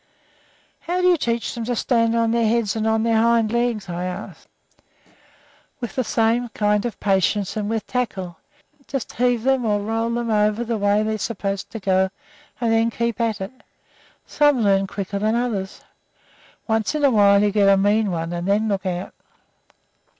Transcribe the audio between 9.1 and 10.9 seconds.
heave 'em up or roll 'em over the